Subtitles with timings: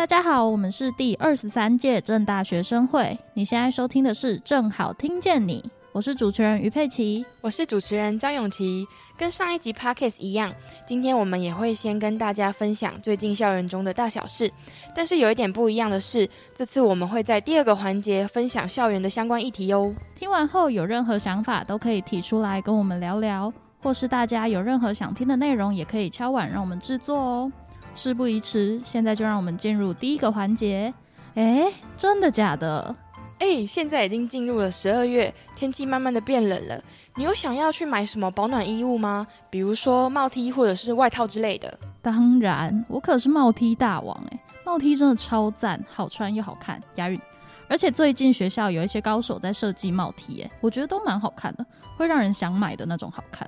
[0.00, 3.18] 大家好，我们是第二十三届正大学生会。
[3.34, 8.86] 你现在收听的是《正好听见你》，我是主持人于佩琪，我是主持人张永琪。
[9.18, 10.50] 跟上一集 podcast 一样，
[10.86, 14.50] 今天我们也会先跟大家分享最近校园中的大小事。
[14.96, 19.94] 但是有一点不一样的是，这次我们会在第二个环节分享校园的相关议题哦。
[20.16, 27.52] 听完后有任何想法都可以提出来跟我们聊聊，或是大家有任何想听的内容，也可以敲碗让我们制作哦。
[28.00, 30.90] 事不宜迟，现在就让我们进入第一个环节。
[31.34, 32.96] 哎，真的假的？
[33.38, 36.82] 哎，现在已经进入了十二月，天气慢慢的变冷了。
[37.16, 39.26] 你有想要去买什么保暖衣物吗？
[39.50, 41.78] 比如说帽 T 或者是外套之类的。
[42.00, 47.20] 当然，我可是帽 T 大王哎，帽 T 真的超赞，好穿又好看，押韵。
[47.68, 51.66] 而且最近学校有一些高手在设计帽 T 哎，我觉得都蛮好看的，
[51.98, 53.46] 会让人想买的那种好看。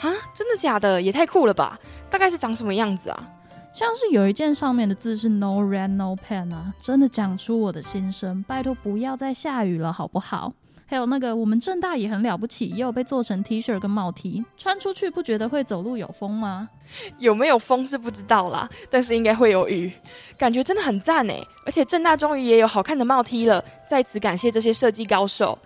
[0.00, 1.00] 啊，真的假的？
[1.00, 1.78] 也太酷了吧！
[2.10, 3.30] 大概是长什么样子啊？
[3.74, 10.52] 像是有一件上面的字是 No rain no pen 啊，真的讲出我的心声，拜托不要再下雨了好不好？
[10.84, 16.68] 还有那个我们正大也很了不起，也有被做成 T 恤跟帽 T，穿出去不觉得会走路有风吗？
[17.18, 19.90] 有没有风是不知道啦，但是应该会有雨，
[20.36, 21.40] 感觉真的很赞哎！
[21.64, 25.58] 而且正大终于也有好看的帽 T 了，在此感谢这些设计高手。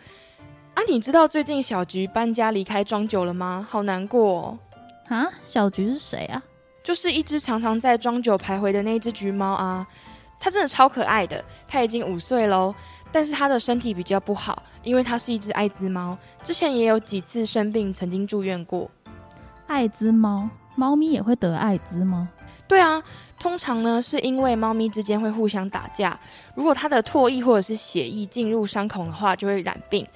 [0.75, 3.67] 啊，你知道最近小菊搬家离开庄久了吗？
[3.69, 4.58] 好难过哦。
[5.08, 6.41] 啊，小菊是谁啊？
[6.87, 9.84] 就是一只常常在庄酒徘徊的那只橘猫啊，
[10.39, 11.45] 它真的超可爱的。
[11.67, 12.73] 它已经五岁喽，
[13.11, 18.89] 但是它的身体比较不好，因为它是一只艾滋猫，之前也有几次生病，曾经住院过。
[19.67, 22.29] 艾滋猫，猫咪也会得艾滋吗？
[22.69, 23.03] 对啊，
[23.37, 26.17] 通常呢是因为猫咪之间会互相打架，
[26.55, 30.07] 如果它的唾液或者是血液进入伤口的话，就会染病。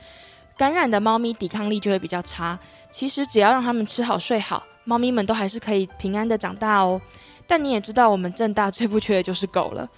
[0.57, 2.57] 感染的猫咪抵抗力就会比较差。
[2.93, 4.63] 其实只要让它们吃好睡好。
[4.85, 7.01] 猫咪们都还是可以平安的长大哦，
[7.47, 9.89] 但你也知道，我们正大最不缺的就是狗了。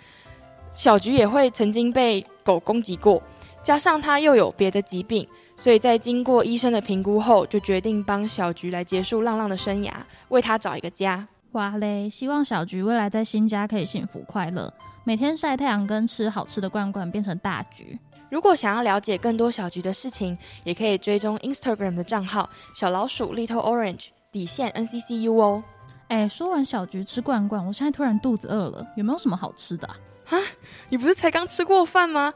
[0.74, 3.22] 小菊也会曾经被狗攻击过，
[3.62, 9.92] 加上它又有别的疾病，所以在经过医生的评估后，就决定帮小菊来结束浪浪的生涯，
[10.28, 11.26] 为它找一个家。
[11.52, 12.08] 哇嘞！
[12.08, 14.72] 希望小菊未来在新家可以幸福快乐，
[15.04, 17.98] 每天晒太阳跟吃好吃的罐罐，变成大菊。
[18.30, 24.06] 如果想要了解更多小菊的事情，也可以追踪 Instagram 的账号小老鼠 Little Orange。
[24.32, 25.62] 底线 NCCU 哦，
[26.08, 29.94] 哎，说完小菊吃罐罐，我现在突然肚子饿了，有没有什么好吃的啊？
[30.30, 30.38] 啊，
[30.88, 32.32] 你不是才刚吃过饭吗？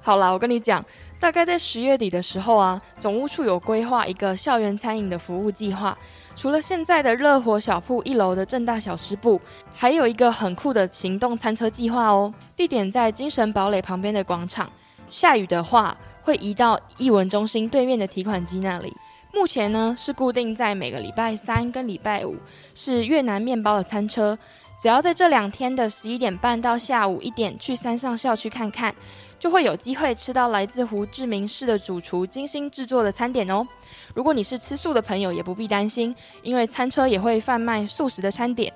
[0.00, 0.84] 好啦，我跟你讲，
[1.18, 5.98] 大概在十月底的时候啊，总务处有规划一个校园餐饮的服务计划，
[6.36, 9.40] 除了现在的热火小铺一楼的正大小吃部，
[9.74, 14.70] 还有一个很酷的行动餐车计划哦，地点在精神堡垒旁边的广场，
[15.10, 18.94] 下雨的话会移到艺文中心对面的提款机那里。
[19.32, 22.36] 目前呢是固定在每个礼拜三跟礼拜五
[22.74, 24.38] 是越南面包的餐车，
[24.80, 28.94] 只要在这两天的十一点半到下午一点去山上校区看看，
[29.38, 33.66] 就会有机会吃到来自胡志明市的主厨精心制作的餐点哦。
[34.14, 38.72] 如果你是吃素的朋友，也不必担心，因为餐车也会贩卖素食的餐点。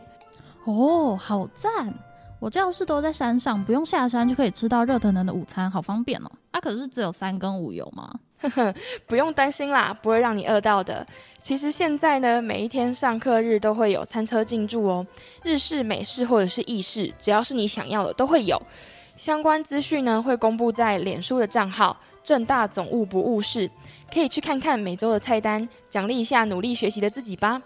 [0.65, 1.93] 哦，好赞！
[2.41, 6.31] 我这样是都在山上，不用下山就可以吃到热腾腾的午餐，好方便哦。
[6.51, 8.15] 啊，可是只有三跟五有吗？
[9.07, 11.07] 不用担心啦，不会让你饿到的。
[11.41, 15.07] 其实现在呢，每一天上课日都会有餐车进驻哦，
[15.43, 18.61] 日式、美式或者是意式，只要是你想要的都会有。
[19.17, 23.71] 相关资讯呢会公布在脸书的账号“正大总务不误事”，
[24.13, 27.63] 可以去看看每周的菜单，奖励一下努力学习的自己吧。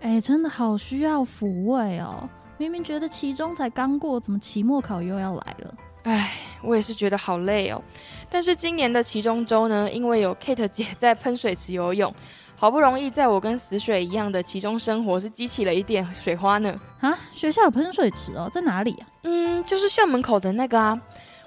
[0.00, 2.28] 哎，真的好需要抚慰哦！
[2.58, 5.74] 明明觉得期中才刚过，怎么期末考又要来了？
[6.04, 6.32] 唉，
[6.62, 7.82] 我也是觉得好累哦。
[8.30, 12.12] 但是今年的其中周呢，因为有 Kate 姐在喷水池游泳，
[12.56, 16.74] 好不容易在我跟死水一样的其中生活是激起了一点水花呢。
[17.00, 19.06] 啊，学校有喷水池哦，在哪里啊？
[19.22, 21.00] 嗯，就是校门口的那个啊。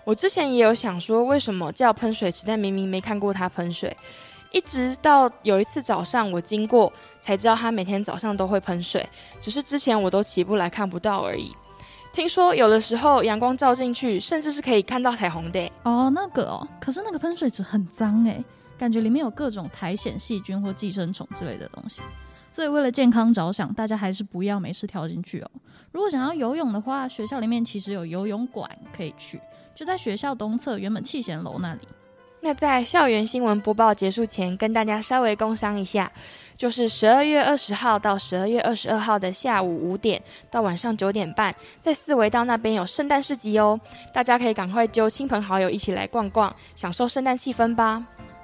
[0.04, 3.96] 我之前也有想说，为什么叫喷水池，但明明没看过它喷水，
[4.52, 9.06] 一直到有一次早上我经过才知道他每天早上都会喷水，
[9.42, 11.54] 只是之前我都起不来看不到而已。
[12.18, 16.10] 听说有的时候阳光照进去，甚至是可以看到彩虹的哦。
[16.10, 18.44] 那个哦，可是那个喷水池很脏哎，
[18.76, 22.02] 感觉里面有各种苔藓、细菌或寄生虫之类的东西。
[22.52, 25.52] 所以为了健康着想，大家还是不要没事跳进去哦。
[25.92, 29.40] 如果想要游泳的话，学校里面其实有游泳馆可以去，
[29.76, 31.82] 就在学校东侧原本气贤楼那里。
[32.42, 36.12] 那在校园新闻播报结束前，跟大家稍微工商一下。
[36.58, 40.20] 就是十二月二十号到十二月二十二号的下午五点
[40.50, 43.80] 到晚上九点半，在四维道那边有圣诞市集哦，
[44.12, 48.04] 大家可以赶快揪亲朋好友一起来逛逛，享受圣诞气氛吧。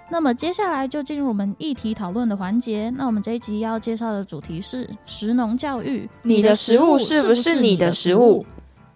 [0.10, 2.94] 那么接下来就进入我们议题讨论的环节。
[2.96, 8.46] 那我们这一集要介绍的主题是食农教育，你的食物是不是你的食物？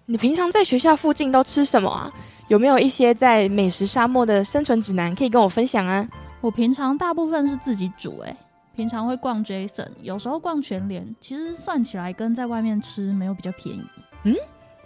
[0.05, 2.13] 你平常在学校附近都吃什么啊？
[2.49, 6.07] 有没有一些在美食沙漠的生存指南可以跟我分享啊？
[6.39, 8.37] 我平常大部分是自己煮，诶，
[8.77, 13.81] 平常会逛 Jason，有时候逛全联，其实算起来跟在外面吃没有比较便宜。
[14.21, 14.35] 嗯，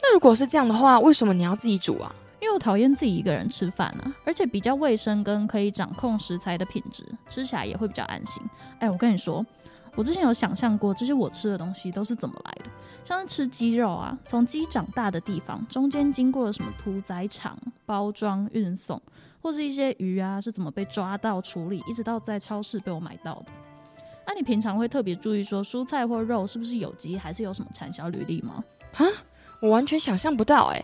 [0.01, 2.15] 那如果是这样的话，为什么你要自己煮啊？
[2.39, 8.41] 因为我讨厌自己一个人吃饭啊，而且比较卫生跟可以掌控食材的品质，吃起来也会比较安心。
[8.79, 9.45] 哎，我跟你说。
[9.93, 12.71] 我之前有想象过这些我吃的东西都是怎么来的，
[13.03, 19.01] 像是吃鸡肉啊，从鸡长大的地方中间经过了什么屠宰场、包装、运送，
[19.41, 23.51] 或是一些鱼啊是怎么被抓到处理，一直到在超市被我买到的。
[24.31, 28.63] 那你平常会特别注意说蔬菜或肉是不是有机，还是有什么产销履历吗？
[28.95, 29.03] 啊，
[29.59, 30.81] 我完全想象不到哎，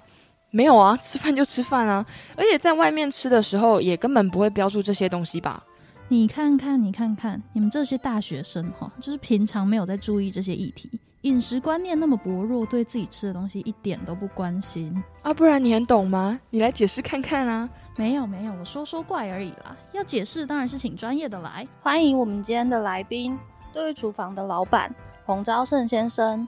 [0.52, 2.06] 没有啊， 吃饭就吃饭啊，
[2.36, 5.64] 而且在外面吃的时候也根本不会标注这些东西吧。
[6.10, 10.92] 你看看，你看看，你们这些大学生哈，就是平常没有在注意这些议题，
[11.22, 15.34] 饮食观念那么薄弱，对自己吃的东西一点都不关心啊！
[15.34, 16.38] 不然你很懂吗？
[16.50, 17.70] 你来解释看看啊！
[17.98, 19.76] 没有没有，我说说怪而已啦。
[19.92, 21.68] 要解释当然是请专业的来。
[21.82, 23.38] 欢迎我们今天的来宾，
[23.74, 24.94] 对厨房的老板
[25.26, 26.48] 洪昭胜先生。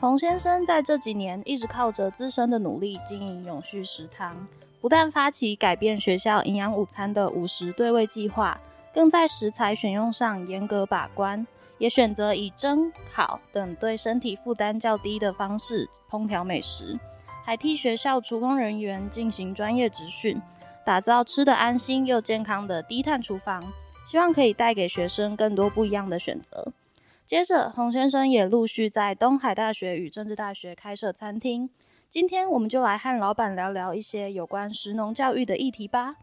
[0.00, 4.34] 洪先生在这几年一直靠着自身的努力经营永续食堂，
[4.80, 8.58] 不但发起改变学校营养午餐的五十对位计划。
[8.94, 11.46] 更在食材选用上严格把关，
[11.76, 16.98] 也选择以蒸、烤等对身体负担较低的方式烹调美食，
[17.44, 20.40] 还替学校厨工人员进行专业职训，
[20.86, 23.60] 打造吃的安心又健康的低碳厨房，
[24.04, 26.72] 希望可以带给学生更多不一样的选择。
[27.26, 31.68] 接着，洪先生也陆续在东海大学与政治大学开设餐厅。
[32.08, 36.14] 今天，我们就来和老板聊聊一些有关食农教育的议题吧。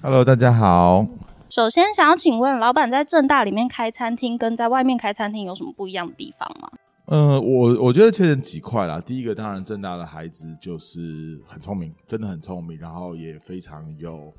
[0.00, 1.04] Hello，大家好。
[1.50, 6.70] 首先，想要请问老板，在正大里面开餐厅跟在外面开餐厅有什么不一样的地方吗？
[7.06, 9.00] 呃，我我觉得切成几块啦。
[9.00, 14.32] 第一个，当然正大的孩子就是很聪明，真的很聪明，然后也非常有。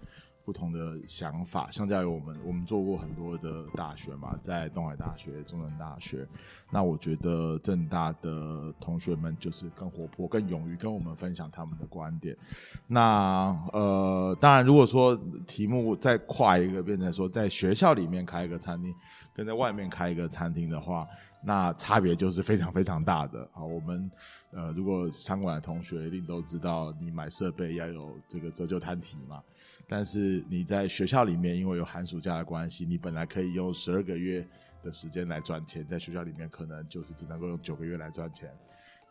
[0.45, 6.25] 不同的想法，相较于我们，我们做过很多的大学嘛，在东海大学、中南大学，
[6.71, 12.37] 那我觉得正大的同学们就是更活泼、更勇于跟我们分享他们的观点。
[12.85, 18.93] 那呃，当然，如果说题目再跨一个，变成说在学校里面开一个餐厅，
[19.33, 21.07] 跟在外面开一个餐厅的话，
[21.43, 23.49] 那差别就是非常非常大的。
[23.51, 24.11] 好，我们
[24.51, 29.41] 呃，如果餐馆的同学一定都知道，你买设备要有这个折旧摊提嘛。
[29.87, 34.47] 但是你在学校里面，因为有寒暑假的关系，你本来可以用十二个月
[34.81, 38.51] 的时间来赚钱，在学校里面可能就是只能够用九个月来赚钱。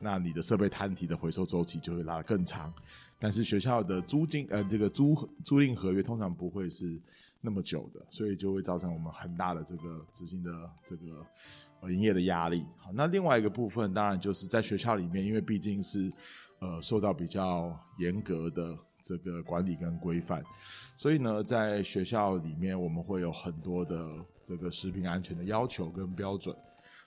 [0.00, 2.74] 那你的设备摊提的回收周期就会拉得更长。
[3.20, 7.00] 但是学校的租金呃这个租租赁合约通常不会是
[7.40, 10.50] 那么久的，所以就会造成我们很大的这个资金的
[10.84, 11.24] 这个
[11.82, 12.66] 呃营业的压力。
[12.78, 16.12] 好，那另外一个部分当然就是在学校里面，因为毕竟是
[16.58, 18.76] 呃受到比较严格的。
[19.04, 20.42] 这个管理跟规范，
[20.96, 24.08] 所以呢，在学校里面我们会有很多的
[24.42, 26.56] 这个食品安全的要求跟标准，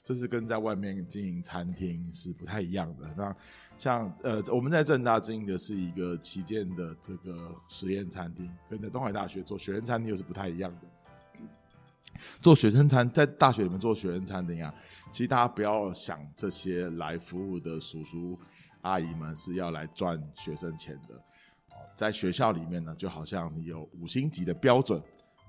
[0.03, 3.11] 这是跟在外面经营餐厅是不太一样的。
[3.17, 3.35] 那
[3.79, 10.87] 像呃，我们在正大经营的是一个旗舰的这个实验餐厅，跟在东海大学做学生餐厅又是不太一样的。
[12.39, 14.71] 做学生餐在大学里面做学生餐厅啊，
[15.11, 18.39] 其实大家不要想这些来服务的叔叔
[18.81, 21.19] 阿姨们是要来赚学生钱的。
[21.97, 25.01] 在学校里面呢，就好像你有五星级的标准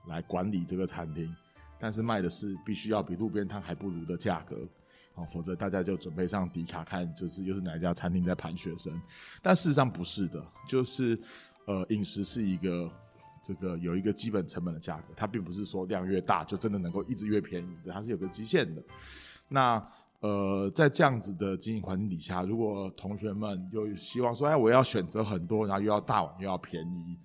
[0.06, 1.30] 来管理这个餐厅，
[1.78, 4.66] 但是卖的是必须要比路边摊还不如的价格，
[5.14, 8.98] 哦，否则大家就准备上迪卡看，就是又是哪一家餐厅在盘学生。
[9.42, 11.20] 但事实上不是的，就是
[11.66, 12.90] 呃，饮食是一个
[13.42, 18.82] 这个有一个基本成本的价格，它并不是说量越大就真的能够一直越便宜的，它是有个极限的。
[19.48, 19.86] 那
[20.20, 27.16] 呃，在这样子的经营环境底下，如果同学们又希望说，哎，我要选择很多，然后又要大碗又要便宜，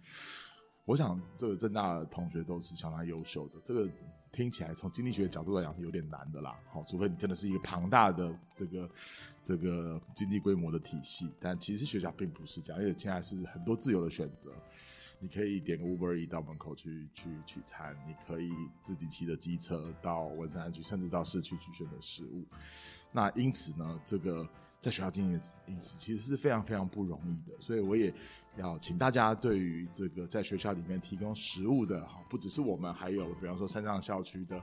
[0.86, 3.56] 我想这个正大的同学都是相当优秀的。
[3.64, 3.90] 这个
[4.32, 8.90] 听起来从经济学的角度来讲是有点难的啦，好，除非你真的是一个庞大的这个
[9.44, 14.52] 这个经济规模的体系，但其实学校并不是这样，而且现在是很多自由的选择。
[15.24, 18.52] 你可以点个 Uber E 到门口去去取餐，你可以
[18.82, 22.46] 自己骑着机车到文山去，甚至到市区去选择食物。
[23.10, 24.46] 那因此呢，这个
[24.82, 27.56] 在学校经营饮食其实是非常非常不容易的。
[27.62, 28.14] 所以我也
[28.58, 34.62] 要请大家对于这个在学校里面提供食物的，不只是我们，还有比方说山上校区的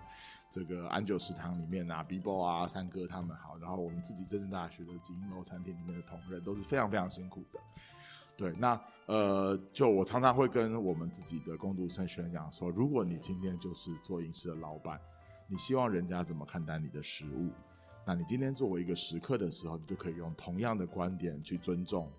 [0.51, 7.59] 这个安久食堂里面啊，Bibo 啊，三哥他们好，然后我们自己政治大学的锦英楼餐厅里面的同仁都是非常非常辛苦的。
[8.41, 14.99] 对，那呃，就我常常会跟我们自己的攻读生学生讲说，如果你今天就是做饮食的老板，
[15.47, 17.51] 你希望人家怎么看待你的食物？
[18.07, 22.11] 那你今天作为一个食客的时候，你就可以用同样的观点去尊重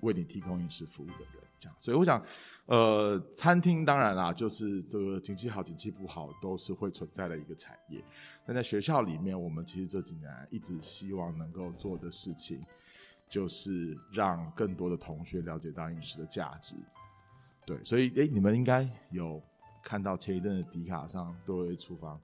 [0.00, 1.42] 为你提供饮食服务的人。
[1.58, 2.24] 这样，所以我想，
[2.64, 8.02] 呃，餐厅当然啦，就是这个景气好、景气不好都是会存在的一个产业。
[8.46, 12.64] 但在学校里面，我们其实这几年一直希望能够做的事情，
[13.30, 16.74] 就是让更多的同学了解到饮食的价值。
[17.64, 19.42] 对，所以诶，你们应该有
[19.82, 22.20] 看到前一阵的迪卡上多维厨房，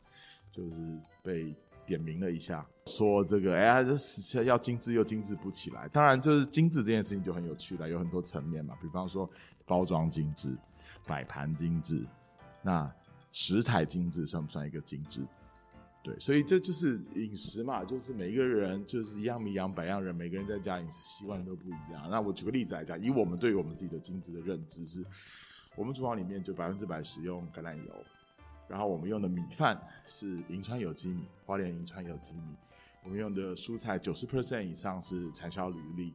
[0.52, 0.82] 就是
[1.22, 1.54] 被。
[1.86, 3.96] 点名了一下，说这个哎呀，
[4.28, 5.86] 这要精致又精致不起来。
[5.86, 8.76] 当然，就是精致这件事情就很有趣了，有很多层面嘛。
[8.82, 9.30] 比方说
[9.64, 10.52] 包装精致、
[11.06, 12.04] 摆盘精致，
[12.60, 12.92] 那
[13.30, 15.24] 食材精致算不算一个精致？
[16.06, 22.08] 对，所以这就是饮食嘛，就是每一个人就是一样米养百样人，每个人在家饮食习惯都不一样。
[22.08, 25.04] 那我举个例子来讲，以我们对于我们自己的精致的认知是，
[25.74, 28.04] 我们厨房里面就百分之百使用橄榄油。
[28.68, 32.54] 然后我们用的米饭是银川有机米，花莲银川有机米。
[33.02, 36.14] 我们用的蔬菜九十 percent 以上是产销履历。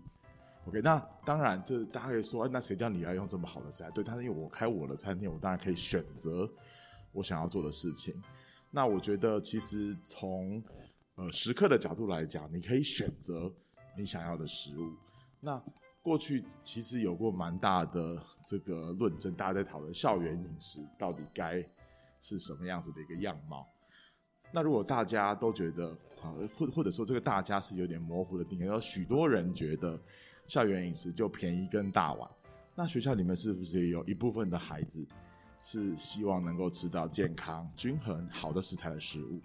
[0.68, 3.92] OK，那当然，这大家可以说，那谁叫你要用这么好的食材？
[3.92, 6.50] 对，但是因为我开我的餐厅，我当然可以选择
[7.12, 8.16] 我想要做的事情。
[8.72, 10.64] 那我觉得，其实从
[11.16, 13.54] 呃食客的角度来讲，你可以选择
[13.96, 14.96] 你想要的食物。
[15.40, 15.62] 那
[16.02, 21.64] 过去其实有过蛮大的这个论证，大家在讨论校园饮食到底该。
[22.24, 23.68] 是什么样子的一个样貌？
[24.52, 25.90] 那如果大家都觉得
[26.22, 30.00] 啊，或或者说这个大家是有点模糊的定义，有许多人觉得
[30.46, 32.30] 校园饮食就便宜跟大碗，
[32.76, 35.04] 那学校里面是不是也有一部分的孩子
[35.62, 39.40] 是希望能够吃到健康、均衡、好的食材的食物？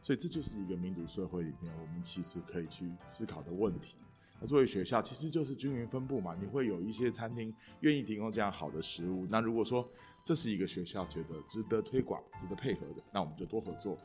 [0.00, 3.96] 所以这就是一个民主社会里面我们其实可以去思考的问题。
[4.40, 9.26] 那作为学校，其实就是均匀分布嘛，你会有一些餐厅愿意提供这样好的食物。
[9.28, 9.86] 那如果说
[10.24, 13.98] 这是一个学校觉得值得推广、值得配合的，那我们就多合作。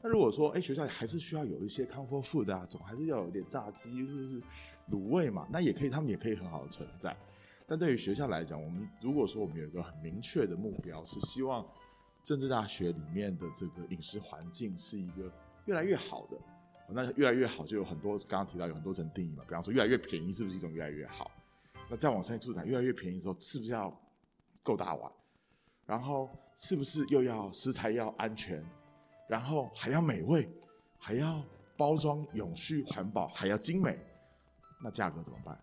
[0.00, 4.40] 那如果说，哎，学校还是需要有一些 comfort food 啊，总还是要有点炸鸡或者是
[4.92, 7.16] 卤味嘛，那也可以，他们也可以很好的存在。
[7.72, 11.66] 但对于学校来讲，我们如果说我们有一个很明确的目标，是希望
[12.22, 15.32] 政治大学里面的这个饮食环境是一个
[15.64, 16.36] 越来越好的，
[16.90, 21.30] 那越来越好就有很多刚刚提到有很多层定义嘛，比方说越来越便宜是不是一种越来越好？
[21.88, 23.90] 那再往上一讲，越来越便宜的时候是不是要
[24.62, 25.10] 够大碗？
[25.86, 28.62] 然后是不是又要食材要安全，
[29.30, 30.46] 然后还要美味，
[30.98, 31.42] 还要
[31.78, 33.98] 包装永续环保，还要精美，
[34.84, 35.58] 那价格怎么办？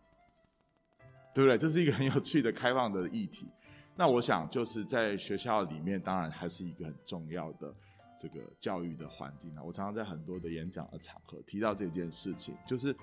[1.34, 1.58] 对不对？
[1.58, 3.48] 这是一个很有趣的开放的议题。
[3.96, 7.74] 那我想就是在学校里面，当然还是一个很重要的
[8.18, 9.62] 这个教育的环境啊。
[9.62, 12.96] 我常常在很多的演讲的场合提到这件事情，就是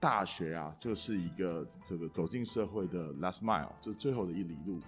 [0.00, 4.80] 大学啊，就是一个这个走进社会的 last mile，就是最后的一里路。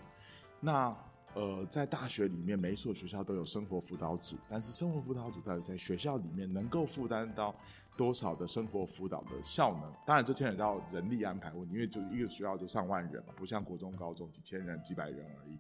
[0.61, 0.97] 那
[1.35, 7.55] 呃，在大学里面，每一所学校都有生活辅导组，但是生活辅导组到底在学校里面能够负担到
[8.01, 9.93] 多少的生活辅导的效能？
[10.07, 15.59] 当然，这牵扯到人力安排问题，因为就一个学校就上万人嘛，不像国中、高中几千人、几百人而已。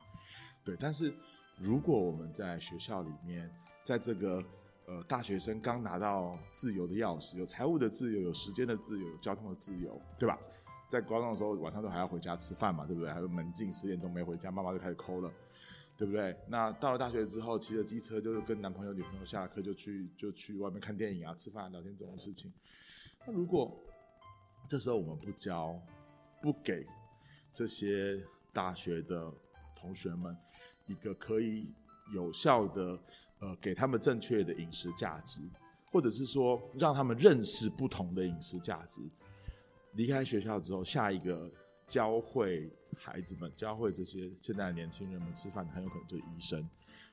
[0.64, 1.12] 对，但是
[1.58, 4.42] 如果我们在学校里面，在这个
[4.86, 10.38] 呃大学生刚拿到自由的钥匙，有财务的自由，有时间的自由，有交通的自由，对吧？
[10.88, 13.12] 在高中的时候，晚上都还要回家吃饭嘛，对不对？
[13.12, 15.30] 还有门禁，十点钟没回家，妈妈就开始抠了。
[16.00, 16.34] 对不对？
[16.48, 22.50] 那到了大学之后，骑着机车就是跟男朋友、女朋友下了课就去就去外面看电影啊、吃饭、聊天这种事情。
[23.26, 23.78] 那如果
[24.66, 25.78] 这时候我们不教、
[26.40, 26.86] 不给
[27.52, 28.18] 这些
[28.50, 29.30] 大学的
[29.76, 30.34] 同学们
[30.86, 31.70] 一个可以
[32.14, 32.98] 有效的
[33.40, 35.42] 呃给他们正确的饮食价值，
[35.92, 39.02] 或者是说让他们认识不同的饮食价值，
[39.96, 41.50] 离开学校之后，下一个。
[41.90, 46.64] 教会孩子们，教会这些现在的年轻人们吃饭，很有可能就是医生。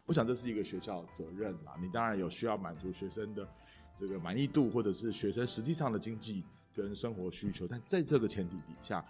[0.05, 1.73] 我想这是一个学校的责任啦。
[1.81, 3.49] 你当然有需要满足学生的
[3.95, 9.03] 这个满意度，或者是学生实际上的经济跟生活需求，但在这个前提底下，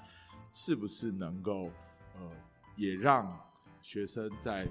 [0.54, 1.70] 是不是能够
[2.16, 2.32] 呃，
[2.78, 3.30] 也让
[3.82, 4.66] 学生在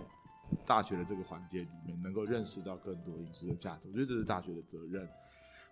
[0.65, 3.88] 大学的这个环节里面，能够认识到更多饮食的价值？
[3.91, 5.07] 我觉得这是大学的责任。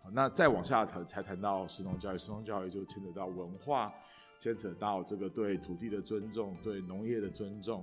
[0.02, 3.92] 好，那再往下谈，才谈到实农教育，实农教育就牵扯到文化。
[4.44, 7.82] 牵扯到这个对土地的尊重，对农业的尊重，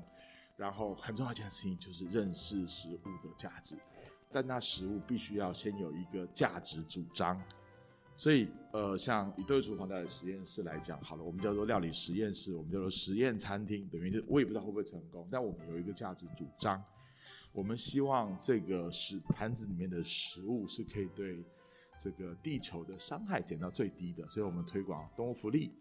[0.56, 3.76] 然后很重要一件事情就是认识食物的价值，
[4.32, 7.42] 但那食物必须要先有一个价值主张。
[8.16, 16.80] 所以，呃，像以对厨房的实验室来讲，好了，我们叫做料理实验室，我们叫做实验餐厅，等于我也不知道会不会成功，但我们有一个价值主张，
[17.52, 21.44] 我们希望这个食盘子里面的食物是可以对
[22.00, 25.72] 这个地球的伤害减到最低的，所以我们推广动物福利。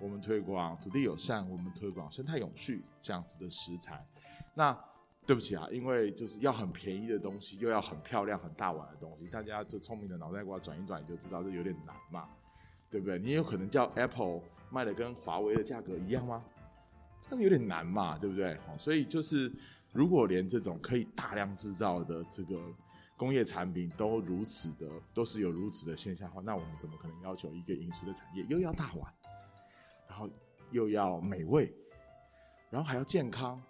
[0.00, 4.06] 我们推广土地友善，我们推广生态永续这样子的食材。
[4.54, 4.78] 那
[5.26, 12.28] 对不起啊，因为就是要很便宜的东西，又要很漂亮、很大碗的东西，大家这聪明的脑袋瓜转一转，你就知道这有点难嘛。
[12.88, 13.18] 对不对？
[13.18, 16.42] 你有可能叫 Apple 卖的跟华为的价格一样吗？
[17.28, 18.56] 那是有点难嘛，对不对？
[18.78, 19.52] 所以就是
[19.92, 22.56] 如果连这种可以大量制造的这个
[23.16, 29.12] 工业产品都如此的，都是有如此的现象的话，那我们怎么可能要求一个饮食的产业又要大碗，
[30.16, 30.30] 然后
[30.70, 31.70] 又要美味，
[32.70, 33.62] 然后还要健康，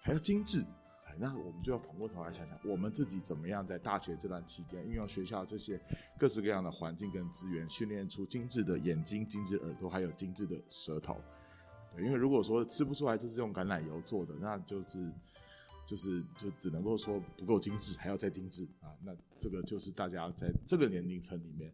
[0.00, 0.64] 还要精致？
[1.06, 5.80] 哎，那我们就要反过头来想想，我们自己怎么样在大学这段期间运用学校这些
[6.18, 11.16] 各式各样的环境跟资源，训练出精致的眼睛、精致耳朵，还有精致的舌头。
[11.96, 15.12] 因为如果说吃不出来这是用橄榄油做的，那就是
[15.86, 18.90] 就是就只能够说不够精致，还要再精致啊。
[19.00, 21.72] 那这个就是大家在这个年龄层里面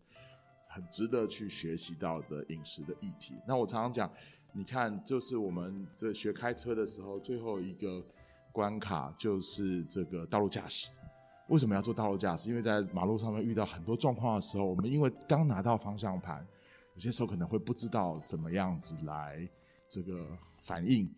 [0.72, 3.34] 很值得去学习到的饮食的议题。
[3.46, 4.10] 那我常常讲，
[4.52, 8.00] 你看，就是我们在学开车的时候，最后一个
[8.52, 10.88] 关卡就是这个道路驾驶。
[11.48, 12.48] 为什么要做道路驾驶？
[12.48, 16.46] 因为在马路上面遇到很多状况的时候，我们因为刚拿到方向盘，
[16.94, 19.48] 有些时候可能会不知道怎么样子来。
[19.88, 21.12] 这个反应，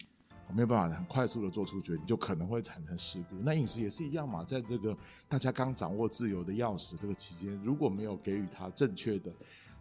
[0.49, 3.37] 我没有办法很快速的做出决定，就可能会产生事故。
[3.43, 4.97] 那饮食也是一样嘛，在这个
[5.29, 9.33] 大家刚掌握自由的钥匙这个期间，如果没有给予他正确的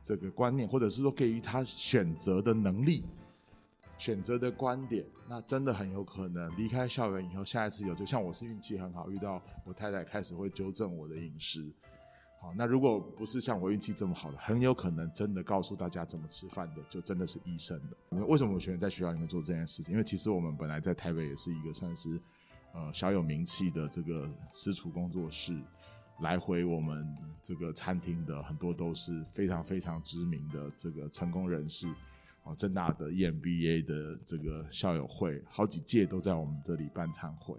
[0.01, 3.05] 这个观念，或者是说给予他选择的能力、
[3.97, 11.69] 选择的观点，那真的很有可能离开校园以后，下一次有就像我是运气很好，遇到我太太开始会纠正我的饮食。
[12.41, 18.25] 好，那如果不是像我运气这么好的，很有可能真的告诉大家怎么吃饭的，就真的是医生的。
[18.25, 19.93] 为什么我选择在学校里面做这件事情？
[19.93, 22.19] 因为其实我们本来在台北也是一个算是
[22.73, 25.55] 呃小有名气的这个私厨工作室，
[26.21, 31.87] 来回我们这个餐厅的很多都是非常非常知名的这个成功人士。
[32.43, 37.55] 哦，正大的 EMBA 的这个校友会，好几届都在我们这里办餐会。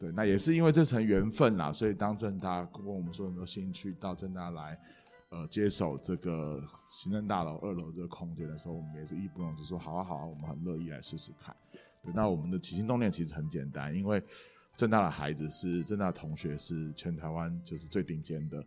[0.00, 4.80] 对，那也是因为这层缘分啦，所以当正大问我们说有没有兴趣到正大来，
[5.28, 6.58] 呃，接手这个
[6.90, 11.54] 行政大楼二楼这个空间的时候，我们也是义不容辞说好啊好啊，我们很乐意来试试看。
[12.02, 14.22] 对，那我们的起心动念其实很简单，因为
[14.74, 18.64] 正大的孩子是正大同学是全台湾就是最顶尖的，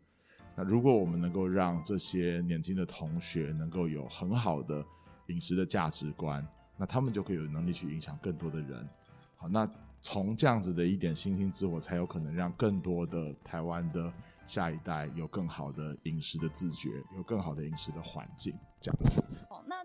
[0.55, 4.85] 那如果我们能够让这些年轻的同学能够有很好的
[5.29, 8.87] 饮食的价值观，那他们就可以有能力去影响更多的人。
[9.35, 9.67] 好，那。
[10.05, 14.11] 从这样子的一点星星之火，才有可能让更多的台湾的
[14.45, 19.23] 下一代有更好的饮食的自觉，有更好的饮食的环境，这样子。
[19.49, 19.77] 哦，那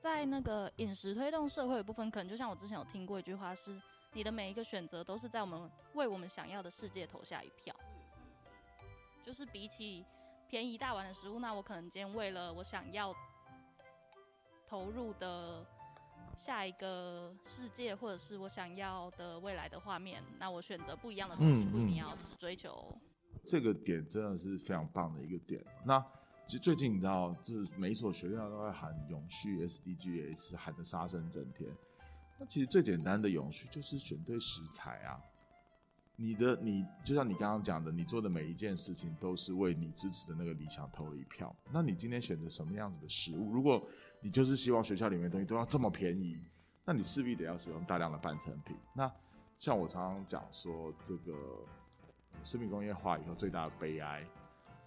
[0.00, 3.78] 在那个饮食推动社会的部分，可能就像我之前有听过一句话，是
[4.14, 7.76] 你的每一个选择都是在我们为我们想要的世界投下一票。
[9.22, 10.06] 就是比起
[10.48, 13.14] 便宜大碗的食物，那我可能今天为了我想要
[14.66, 15.66] 投入的。
[16.36, 22.96] 下一个世界，或者是我想要的未来的画面，那我选择不一样的东西，不一定要只追求。
[23.44, 25.64] 这个点真的是非常棒的一个点。
[25.84, 25.98] 那
[26.46, 31.68] 其实最近你知道，就是每一所学校都在喊永续 SDGs，喊的杀声震天。
[32.38, 35.18] 那其实最简单的永续就是选对食材啊。
[36.18, 41.54] 你的你就像你刚刚讲的，你做的每一件事情都是为你支持的那个理想投了一票。
[41.70, 43.52] 那你今天选择什么样子的食物？
[43.52, 43.86] 如果
[44.26, 46.36] 你就是希望学校里面东西都要这么便宜，
[46.84, 48.76] 那你势必得要使用大量的半成品。
[48.92, 49.08] 那
[49.56, 51.32] 像我常常讲说，这个
[52.42, 54.26] 食品工业化以后最大的悲哀，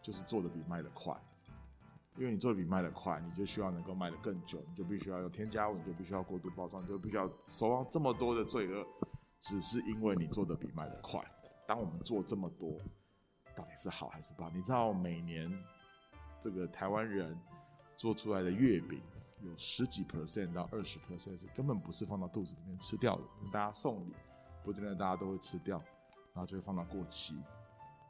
[0.02, 1.16] 就是做的比卖的快。
[2.18, 8.86] 因为你做的比卖的快，你就需要能够卖的更久，你就必须要有添加物，你就必须要过度包装，你就必须要收上这么多的罪恶，
[9.40, 11.24] 只是因为你做的比卖的快。
[11.66, 12.78] 当我们做这么多，
[13.56, 14.50] 到底是好还是不好？
[14.50, 15.50] 你知道每年
[16.42, 17.40] 这个台湾人
[17.96, 19.02] 做出来的月饼。
[19.42, 24.14] 有十几 percent 到二十 percent 是根本不是放到肚子里面吃掉的，大家送礼，
[24.64, 25.78] 不见得大家都会吃掉，
[26.34, 27.36] 然后就会放到过期。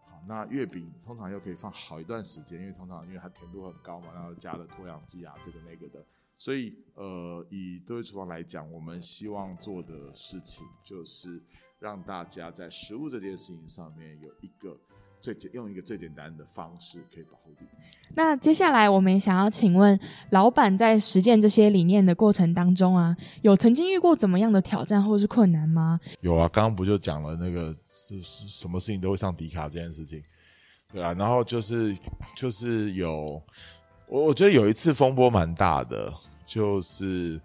[0.06, 6.06] 好，那月饼通常又可以放好一段时间，因为通常因为它甜度很高嘛，然后加了脱氧剂啊，这个那个的，
[6.38, 11.42] 所以呃，以对厨房来讲，我们希望做的事情就是
[11.80, 14.80] 让大家在食物这件事情上面有一个。
[15.20, 17.66] 最简用一个最简单的方式可以保护地。
[18.16, 20.00] 那接下来我们想要请问
[20.32, 26.00] 老板，在实践这些理念的过程当中啊，有曾经遇过怎么样的挑战或是困难吗？
[26.22, 30.24] 有啊，刚刚不就讲了那个是是什么事情都会上迪卡这件事情，
[30.92, 31.96] 对啊，然后就是
[32.36, 33.42] 就是有
[34.08, 36.12] 我我觉得有一次风波蛮大的，
[36.46, 37.40] 就是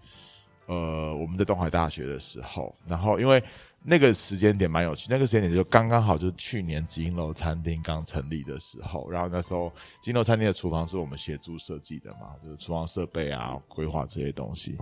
[0.67, 3.43] 呃我们在东海大学的时候，然后因为。
[3.87, 9.71] 那个时间点蛮有趣，那个时间点就刚刚好，就是去年金楼餐厅刚成立的时候，然后那时候
[10.01, 14.79] 金楼餐厅的厨房是我们协助设计的嘛，就是厨房设备啊、规划这些东西。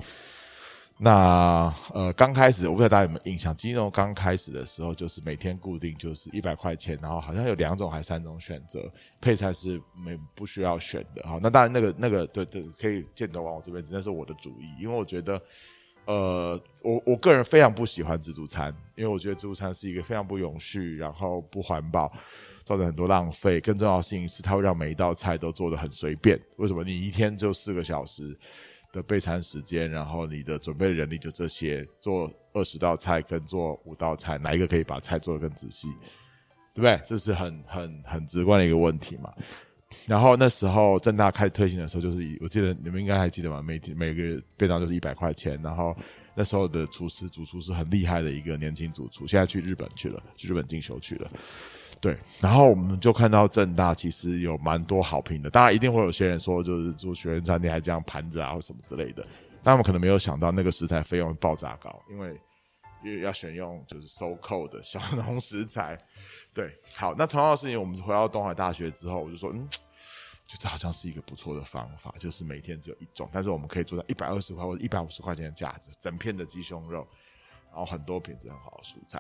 [0.99, 8.89] 那呃，刚开始我不知道大家有没有印象，鸡肉刚开始的时候就是每天固定就是一百块钱，然后好像有两种还三种选择，
[9.21, 11.23] 配菜是没不需要选的。
[11.23, 15.43] 哈，那当然那个那个对对，可以箭头往我这边，那是我的主意，因为我觉得
[16.07, 22.13] 呃，我我个人非常不喜欢自助餐，因为我觉得自助餐是一个非常不永续，然后不环保，
[22.65, 23.61] 造成很多浪费。
[23.61, 26.41] 更重要的事情是，它会让每一道菜都做的很随便。
[26.57, 26.83] 为什么？
[26.85, 28.39] 你一天就四个小时。
[28.93, 35.89] 的备餐时间，然后你的准备人力就这些，做二十道菜跟做五道菜，哪一个可以把菜做得更仔细，
[36.75, 37.01] 对不对？
[37.07, 39.33] 这是很很很直观的一个问题嘛。
[40.07, 43.63] 然后那时候正大开始推行的时候，就是我记得你们应该还记得吧？
[43.63, 45.61] 每天每个便当就是一百块钱。
[45.63, 45.97] 然后
[46.35, 51.31] 那时候的厨师主厨是很厉害的一个年轻主厨，现在去日本去了，去日本进修去了。
[52.01, 59.25] 对，然后我们就看到正大其实有蛮多好评的，当然一定会有些人说，就是做学生餐厅还这样盘子啊或什么之类的，
[59.63, 62.37] 但我们可能没有想到那个食材费用爆炸高，因为
[63.05, 65.99] 因为要选用就是收扣的小农食材。
[66.55, 69.69] 对，好，那同样的事情，我们回到东海大学之后，我就说，嗯，
[70.47, 77.07] 就这好像是一个不错的方法，就是每天只有一种，但是我们可以做到一百二十块或者一百五十块钱的价值，整片的鸡胸肉，
[77.71, 79.19] 然后很多品质很好的蔬菜，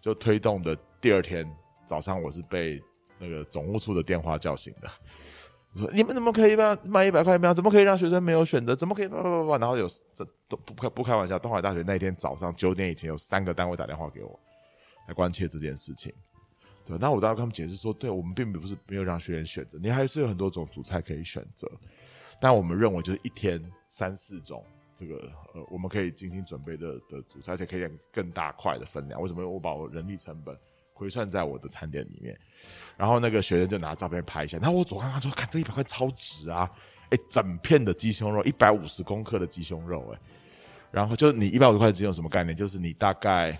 [0.00, 1.48] 就推动的第二天。
[1.86, 2.78] 早上我是被
[3.18, 4.90] 那个总务处的电话叫醒的，
[5.76, 7.52] 说你们怎么可以卖卖一百块票？
[7.52, 8.74] 怎么可以让学生没有选择？
[8.74, 9.08] 怎么可以？
[9.08, 9.50] 不不不！
[9.58, 14.38] 然后有这都不开不开玩笑，东海大学那一天早上九点以前有三个单位打电话给我，
[15.06, 16.12] 来关切这件事情。
[16.84, 21.70] 对，那我当时跟他们解释说，对我们并不是没有让学员选择，你还是有很多种主菜可以选择，
[22.40, 25.16] 但我们认为就是一天三四种这个
[25.54, 29.20] 呃，我们可以精心准备的的主菜，而且可以更大块的分量。
[29.20, 29.46] 为什么？
[29.46, 30.58] 我把我人力成本。
[30.98, 32.36] 回算在我的餐点里面，
[32.96, 36.68] 然后那个学生就拿照片拍一下，然后我左看看说，看这一百块超值啊！
[37.10, 40.18] 哎，整片的鸡胸肉，一百五十公克的鸡胸肉，哎，
[40.90, 42.56] 然后就你一百五十块钱有什么概念？
[42.56, 43.56] 就是你大概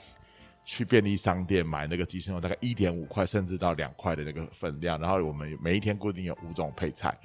[0.64, 7.16] 去便利商店买那个鸡胸肉，大概一点五块甚至到两块的那个分量，然后我们每一天固定有五种配菜，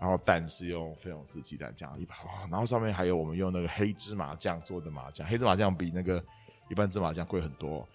[0.00, 2.16] 然后蛋是用费永斯鸡蛋酱一百，
[2.50, 6.22] 然后上面还有我们用那个黑芝麻酱做的麻酱，黑芝麻酱比那个
[6.68, 7.88] 一般芝麻酱贵很多。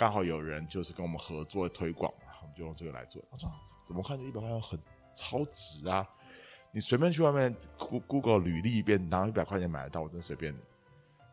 [0.00, 3.22] 刚好有人就是跟我们合作推广嘛，我们就用这个来做。
[3.28, 3.52] 我说
[3.86, 4.80] 怎么看这一百块钱很
[5.14, 6.08] 超值啊？
[6.72, 10.54] 你随便去外面 Google 履历一遍，然后一百块钱买得到，我真随便。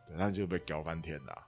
[0.05, 1.43] 对，那就被搞翻天了。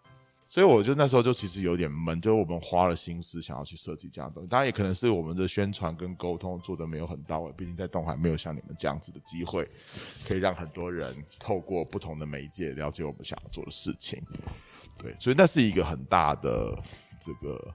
[0.48, 4.50] 所以我就那时候就其实有点闷，就我们花了心思想要去设计这样东西。
[4.50, 9.70] 当然也可能是我们的宣传跟沟通做的没有很到位，毕竟在东海没有像你们这样子的机会，
[10.26, 14.24] 可以让很多人透过不同的媒介了解我们想要做的事情。
[14.98, 16.82] 对，所以那是一个很大的。
[17.20, 17.74] 这个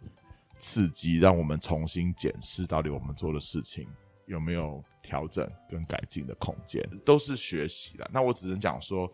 [0.59, 3.87] 刺激让我们重新检视到底我们做的事情
[4.27, 8.09] 有没有调整跟改进的空间，都是学习的。
[8.13, 9.13] 那我只能讲说，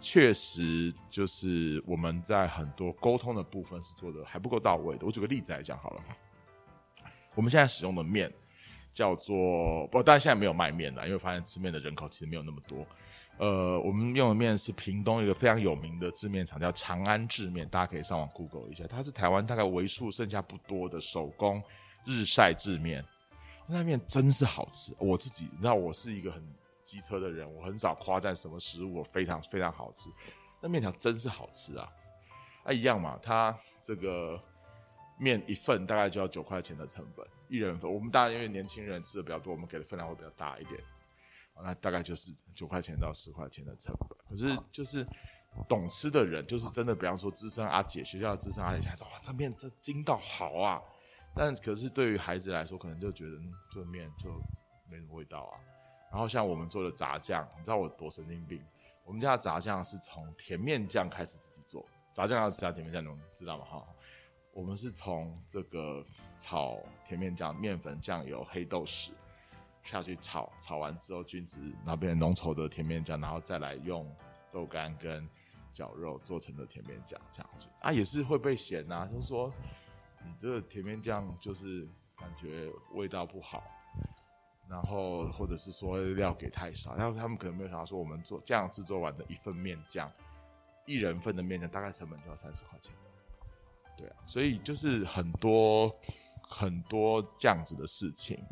[0.00, 5.04] 确实就是我们在很多沟通的部分是做的还不够到位的。
[5.04, 6.02] 我举个例子来讲好了，
[7.34, 8.32] 我们现在使用的面
[8.92, 12.86] 叫做不，当然现在没有卖面了，因为发现吃面的人口其实没有那么多。
[13.38, 18.84] 呃，我们用的面是屏东一个非常有名的制面厂，叫长安制面，大家可以上网 Google 一下。
[18.88, 21.62] 它是台湾大概为数剩下不多的手工
[22.04, 23.04] 日晒制面，
[23.66, 24.92] 那面真是好吃。
[24.98, 26.42] 我自己，你知道，我是一个很
[26.82, 30.10] 机车的人，我很少夸赞什么食物，我非常非常好吃。
[30.60, 31.88] 那面条真是好吃啊！
[32.64, 34.42] 啊，一样嘛，它这个
[35.16, 37.88] 面一份大概就要九块钱的成本，一人份。
[37.88, 40.80] 我们当然因为年轻人吃的比较多，我们给的分量会比较大一点。
[41.62, 45.06] 那大概就是九块钱到十块钱的成本，可是就是
[45.68, 50.80] 懂吃的人，就是真的，比方说资深阿姐，学校的资深阿姐，说哇，这面这筋道好啊。
[51.34, 53.36] 但可是对于孩子来说，可能就觉得
[53.70, 54.30] 这面就
[54.88, 55.58] 没什么味道啊。
[56.10, 58.64] 然后像我们做的炸酱，你知道我多神经病？
[59.04, 63.64] 我们家的炸酱是从甜面酱开始自己做，炸酱要加甜面酱，你们知道吗？
[63.64, 63.86] 哈，
[64.52, 66.04] 我们是从这个
[66.38, 69.10] 炒甜面酱、面粉、酱油、黑豆豉。
[69.90, 74.10] 下去炒，炒完之后菌子，然后变成浓稠的甜面酱，然后再来用
[74.52, 75.28] 豆干跟
[75.72, 79.52] 绞肉做成的甜面酱，这样子啊也是会被嫌呐，就是说
[80.24, 83.62] 你这个甜面酱就是感觉味道不好，
[84.68, 90.10] 然后或者是说料给太少，然后他们可能没有想到说我们做这样制作完的一份面酱，
[90.84, 92.92] 一人份的面酱大概成本就要三十块钱，
[93.96, 95.94] 对啊，所以就是很多
[96.42, 98.42] 很多这样子的事情。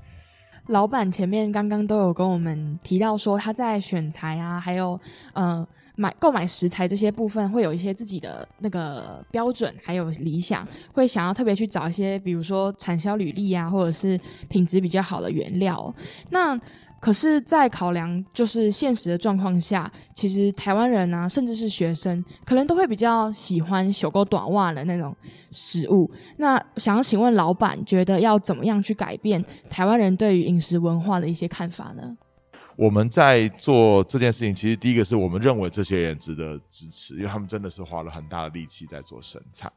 [0.69, 4.99] 老板前面刚刚都有跟我们提到说，他在选材啊，还有
[5.33, 15.95] 呃买购买食材这些部分，会有一些自己的那个标准，还有理想，会想要特别去找一些，比如说产销履历啊，或者是品质比较好的原料。
[16.31, 16.59] 那
[17.07, 25.15] 可是，在考量就是现实的状况下，其实台湾人啊，甚至是学生，可能都会比较喜欢小狗短袜的那种
[25.53, 26.11] 食物。
[26.39, 29.41] 那想要请问老板，觉得要怎么样去改变
[29.71, 32.17] 台湾人对于饮食文化的一些看法呢？
[32.75, 39.73] 我们在做这件事情，其实第一个是我们认为这些人值得支持，因为他们真的是花了很大的力气在做生产。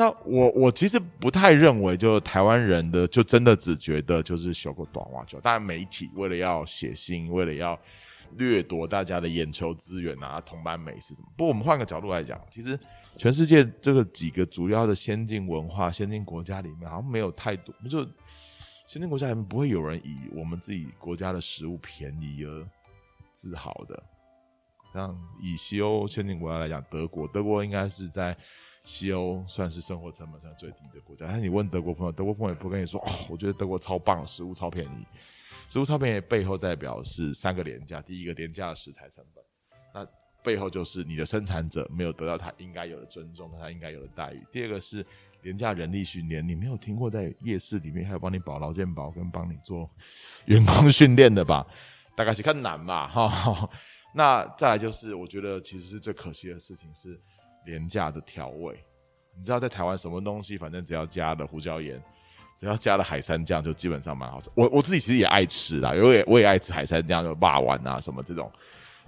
[0.00, 5.38] 那我我其实不太认为，就台湾人的就真的只觉得就是修个短袜就。
[5.40, 7.78] 当然，媒体为了要写信，为了要
[8.38, 11.28] 掠夺大家的眼球资源啊，同班美是什么？
[11.36, 12.80] 不过我们换个角度来讲，其实
[13.18, 18.02] 全世界这个几个主要的先进文化、先进国家里面，好像没有太多就。
[18.86, 22.66] 先进国家里面不会有人以我们自己国家的食物便宜而
[23.34, 24.02] 自豪的。
[24.94, 28.36] 像以西欧先进国家来讲，德国，德国应该是在
[28.84, 31.26] 西欧算是生活成本算最低的国家。
[31.28, 35.06] 但你问德国朋友，德国朋友也不跟你说哦，我觉得德国超棒，食物超便宜。
[35.68, 39.44] 食物超便宜背后代表是三个廉价：第一个廉价的食材成本，
[39.94, 40.06] 那
[40.42, 44.46] 背后就是你的生产者没有得到他应该有的尊重，他应该有的待遇。
[44.52, 45.04] 第二个是。
[45.42, 49.88] 廉价人力训练，你没有听过在夜市里面还有帮你保劳健保跟帮你做
[50.44, 51.66] 员工训练的吧？
[52.14, 53.70] 大概是看难吧，哈。
[54.14, 57.18] 那再来就是，我觉得其实是最可惜的事情是
[57.64, 58.74] 廉价的调味。
[59.36, 62.00] 你知道在台湾什么东西，反正只要加了胡椒盐，
[62.58, 64.50] 只要加了海参酱，就基本上蛮好吃。
[64.54, 68.50] 我我自己其实也爱吃啦，因为我也爱吃海参酱，就霸丸啊什么这种。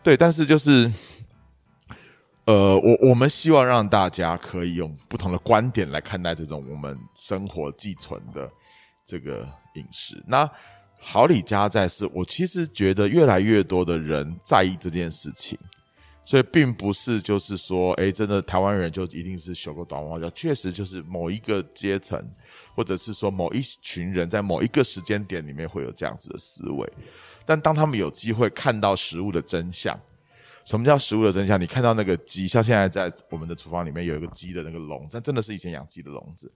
[0.02, 0.90] 对，但是就是。
[2.44, 8.50] 呃，我我们希望让大家可以用不同的观点来看待这种我们生活寄存的
[9.06, 10.20] 这个饮食。
[10.26, 10.50] 那
[10.98, 15.56] 好李家在是，我其实觉得越来越多的人在意这件事情，
[16.24, 22.22] 所以并不是就是说，哎，真的台湾人就一定是修个短袜叫，确实就是某一个阶层，
[22.74, 26.90] 或者是说某一群人在某一个时间点里面会有这样子的思维，
[27.44, 29.98] 但当他们有机会看到食物的真相。
[30.64, 31.60] 什么叫食物的真相？
[31.60, 36.48] 你看到那个鸡，像现在在我们的厨房里面有一个鸡的那个笼，但真的是以前养鸡的笼子。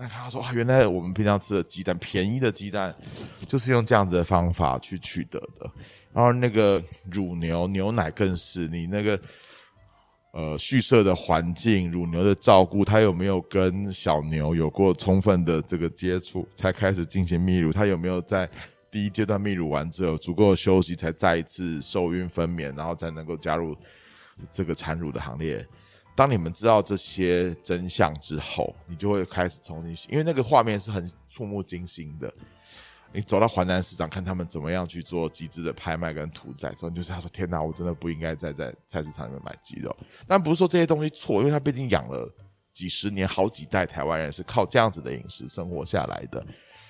[0.00, 2.94] 那他说啊，原来我们平常吃的鸡蛋，便宜的鸡蛋
[3.46, 5.70] 就是用这样子的方法去取得的。
[6.12, 9.20] 然后那个乳牛牛奶更是，你那个
[10.32, 17.70] 呃畜舍的环境，乳牛的照顾，它有没有跟小牛有过充分的这个接触，才开始进行泌乳？
[17.70, 18.48] 它有没有在？
[18.92, 23.72] 第一阶段泌乳完之后，足够的休息，才再一次受孕分娩，然后才能够加入
[24.50, 25.64] 这个产乳的行列。
[26.20, 32.30] 当你们知道这些真相之后，你就会开始重新，因为那个画面是很触目惊心的。
[33.10, 39.96] 你走到华南市场，看他们怎么样去做极致的拍卖跟屠宰，之后你就是他说：“天哪，我真的不应该再在菜市场里面买鸡肉。”
[40.28, 42.30] 但不是说这些东西错，因为他毕竟养了
[42.70, 46.44] 几十年，好几代台湾人是靠这样子的饮食生活下来的。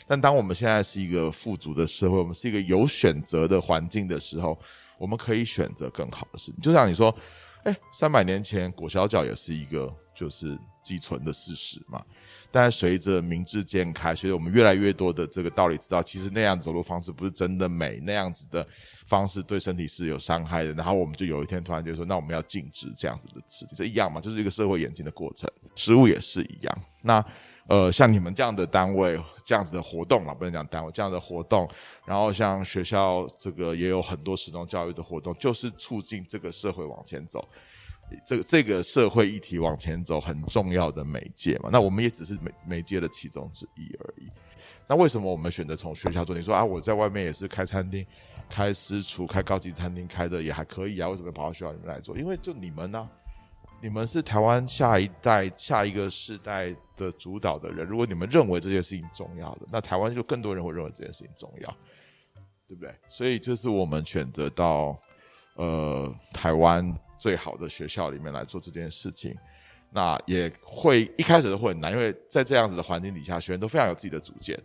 [0.08, 4.58] 但当我们现在是一个富足的社会，我们是一个有选择的环境的时候，
[4.98, 6.60] 我们可以选择更好的事情。
[6.60, 7.14] 就像你说，
[7.64, 12.03] 哎，三百年前裹小脚也是一个就是寄存的事实嘛。
[12.51, 18.66] 但随着明智渐开，随着我们越来越多的这个道理知道，其实那样走路方式不是真的美，那样子的
[19.07, 20.73] 方式对身体是有伤害的。
[20.73, 25.49] 然后我们就有一天突然就说，那我们要禁止这样子的吃，这一样嘛，就是一个社会演进的过程。
[25.75, 26.79] 食物也是一样。
[27.03, 27.25] 那。
[27.70, 31.70] 呃，像你们这样的单位，这样子的活动嘛，不能讲单位这样的活动，
[32.04, 37.48] 然后像学校这个也有很多实动教育的活动，就是促进这个社会往前走，
[38.26, 41.70] 这个这个社会议题往前走很重要的媒介嘛。
[41.72, 44.28] 那我们也只是媒媒介的其中之一而已。
[44.88, 46.35] 那为什么我们选择从学校做？
[46.35, 48.04] 你说啊，我在外面也是开餐厅、
[48.48, 52.18] 开私厨、开高级餐厅，开的也还可以啊，为什么跑到学校里面来做？
[52.18, 53.09] 因为就你们呢？
[53.82, 57.86] 你们是台湾下一代、下一个世代的主导的人。
[57.86, 61.76] 如果你们认为这件事情重要的，那台湾就更多人会认为这件事情重要，
[62.68, 62.94] 对不对？
[63.08, 64.94] 所以这是我们选择到
[65.54, 69.34] 呃台湾最好的学校里面来做这件事情。
[69.92, 74.56] 那也会一开始都会很难，因为在这样子的环境底下，学员都非常有自己的主见，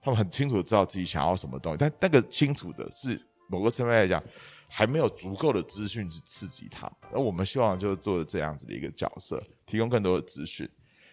[0.00, 1.76] 他们很清楚知道自己想要什么东西。
[1.78, 4.22] 但那个清楚的是某个层面来讲。
[4.68, 10.68] 还没有足够的资讯去刺激他们，而我们希望就是做这样子的一个角色，提供更多的资讯，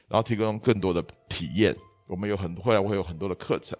[0.08, 1.76] 然后提供更多的体验。
[2.08, 3.78] 我们有很会会有很多的课程，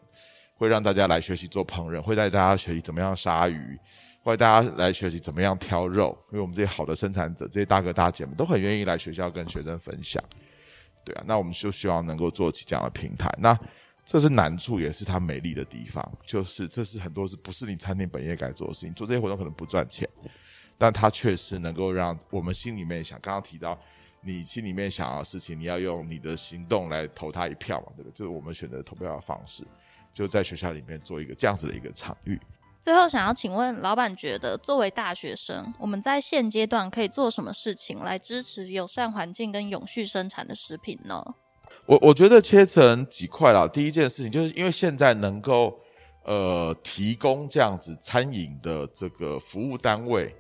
[0.56, 3.78] 会让大家来学习做烹饪，会带大家学习怎么样杀鱼，
[4.24, 6.18] 会带大家来学习怎么样挑肉。
[6.32, 10.24] 因为我们这些好的生产者，这些大哥大姐们都很愿意来学校跟学生分享。
[11.04, 13.30] 对啊，那我们就希望能够做起这样的平台。
[13.38, 13.60] 那
[14.06, 16.08] 这是难处，也是它美丽的地方。
[16.26, 18.94] 就是这是很多是不是你餐厅本业该做的事情？
[18.94, 20.08] 做这些活动可能不赚钱，
[20.78, 23.20] 但它确实能够让我们心里面想。
[23.22, 23.80] 刚刚提到
[24.22, 27.88] 你心里面想要的事情，你要用你的行动来投他一票嘛？
[27.96, 28.14] 对不对？
[28.18, 29.64] 就是我们选择投票的方式，
[30.14, 32.40] 就在学校里面做一个这样子的一个场域。
[32.82, 41.24] 最后，想要请问老板，觉得作为大学生，我们在现阶段可以做什么事情来支持友善环境跟永续生产的食品呢？
[41.86, 43.68] 我我觉得切成几块啦。
[43.68, 45.80] 第一件事情就是因为现在能够
[46.24, 50.34] 呃提供这样子餐饮的这个服务单位，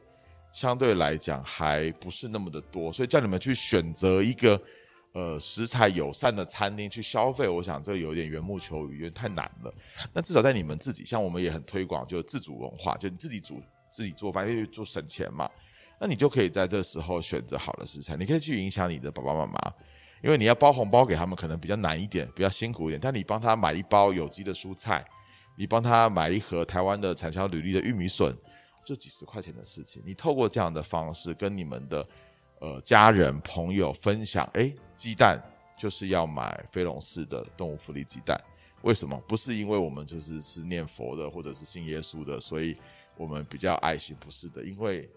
[0.52, 4.60] 相对来讲还不是那么的多，所以叫你们去选择一个。
[5.16, 9.72] 呃，食材友善的餐厅去消费，我想这有点缘木求鱼，有点太难了。
[10.12, 15.48] 那至少在你们自己，像我们也很推广，就自主文化，就你自己煮、自己做饭，因为做省钱嘛。
[16.02, 19.74] 那你就可以在这时候选择好的食材，你可以去影响你的爸爸妈妈，
[20.24, 23.00] 因为你要包红包给他们，可能比较难一点，比较辛苦一点。
[23.00, 25.06] 但你帮他买一包有机的蔬菜，
[25.56, 28.36] 你帮他买一盒台湾的产销履历的玉米笋，
[28.84, 30.02] 就几十块钱的事情。
[30.06, 32.08] 你透过这样的方式跟你们的。
[32.60, 35.38] 呃，家人朋友分享，哎，鸡蛋
[35.78, 38.42] 就是要买飞龙寺的动物福利鸡蛋。
[38.84, 39.22] 为什么？
[39.28, 42.74] 不是因为我们就是是念佛的，或者是信耶稣的，所以
[43.18, 44.64] 我们比较爱心，不是的。
[44.64, 45.10] 因为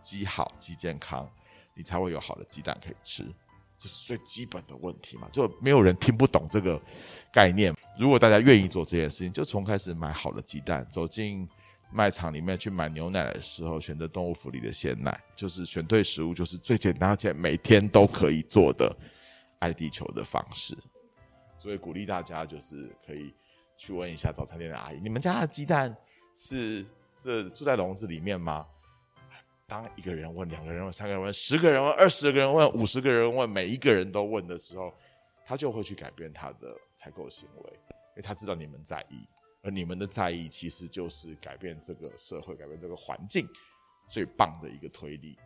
[0.00, 1.28] 鸡好，鸡健康，
[1.74, 3.26] 你才会有好的鸡蛋可以吃，
[3.82, 5.28] 这是最基本的问题嘛。
[5.32, 6.80] 就没有人听不懂这个
[7.32, 7.74] 概念。
[7.98, 11.48] 如果大家愿意做这件事情，就从开始买好的鸡蛋，走进。
[11.94, 18.96] 卖场里面去买牛奶的时候，选择动物福利的鲜奶，就是选对食物，就是最简单而且每天都可以做的
[19.58, 20.74] 爱地球的方式。
[21.58, 23.34] 所以鼓励大家，就是可以
[23.76, 25.94] 去问一下早餐店的阿姨：你们家的鸡蛋
[26.34, 28.66] 是是住在笼子里面吗？
[29.72, 34.92] 当一个人问、两个人问、三个人问、十个人问、二十个人问、五十个人问，每一个人都问的时候，
[35.46, 39.26] 他就会去改变他的采购行为，因为他知道你们在意。
[39.62, 43.48] 而你们的在意，其实就是改变这个社会、改变这个环境
[44.10, 45.38] 最棒的一个推力。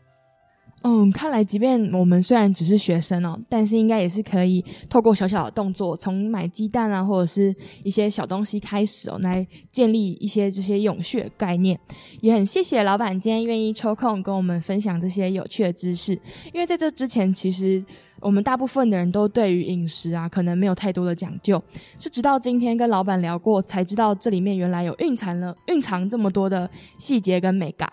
[0.82, 7.52] 嗯，看来即便我们虽然只是学生哦，但是应该也是可以透过小小的动作，从买鸡蛋啊，或者是
[7.82, 11.76] 一些小东西开始哦，来建立一些这些永续的概念。
[12.20, 16.12] 也很谢谢老板今天愿意抽空跟我们分享这些有趣的知识，
[16.52, 17.84] 因为在这之前其实。
[18.26, 21.62] 我们大部分的人都对于饮食啊，可能没有太多的讲究，
[21.96, 27.88] 是直到今天跟老板聊过，才知道这里面原来有蕴藏了蕴藏这么多的细节跟美感。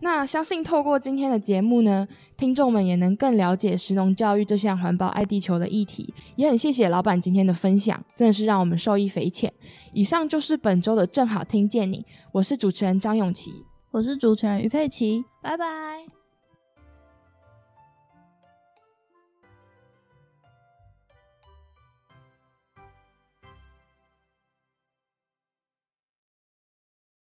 [0.00, 6.12] 那相信透过今天的节目呢，听众们也能更了解食农教育这项环保爱地球的议题。
[6.34, 9.52] 也很谢谢老板今天的分享，真的是让我们受益匪浅。
[9.92, 13.52] 以上就是本周的正好听见你，我是主持人张永琪，
[13.92, 15.68] 我是主持人于佩琪，拜拜。